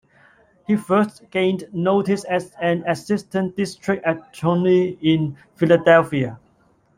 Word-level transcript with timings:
He 0.65 0.77
first 0.77 1.29
gained 1.29 1.65
notice 1.71 2.23
as 2.23 2.53
an 2.59 2.83
assistant 2.87 3.55
district 3.55 4.03
attorney 4.07 4.97
in 4.99 5.37
Philadelphia. 5.57 6.39